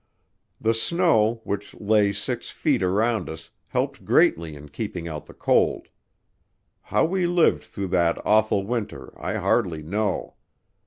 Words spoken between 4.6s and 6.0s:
keeping out the cold.